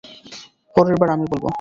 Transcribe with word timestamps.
পরের 0.75 0.95
বার 0.99 1.09
আমি 1.09 1.25
বলব। 1.31 1.45